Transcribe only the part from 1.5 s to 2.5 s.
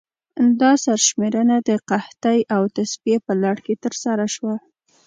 د قحطۍ